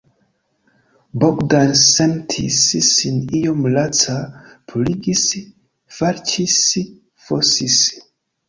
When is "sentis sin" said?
1.81-3.19